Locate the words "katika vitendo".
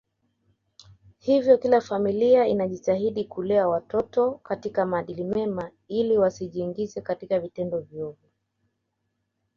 7.01-7.79